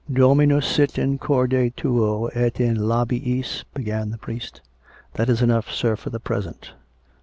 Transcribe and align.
"Dominus 0.21 0.65
sit 0.65 0.97
in 0.97 1.19
corde 1.19 1.75
iuo 1.79 2.27
et 2.35 2.59
in 2.59 2.75
lahiis" 2.75 3.63
began 3.75 4.09
the 4.09 4.17
priest." 4.17 4.59
That 5.13 5.29
is 5.29 5.43
enough, 5.43 5.69
sir, 5.71 5.95
for 5.95 6.09
the 6.09 6.19
present. 6.19 6.71